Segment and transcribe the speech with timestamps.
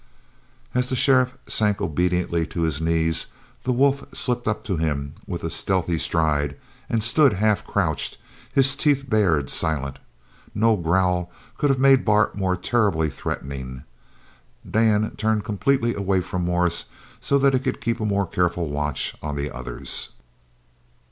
[0.73, 3.27] As the sheriff sank obediently to his knees,
[3.65, 6.57] the wolf slipped up to him with a stealthy stride
[6.89, 8.17] and stood half crouched,
[8.51, 9.99] his teeth bared, silent.
[10.55, 13.83] No growl could have made Bart more terribly threatening.
[14.67, 16.85] Dan turned completely away from Morris
[17.19, 20.13] so that he could keep a more careful watch on the others.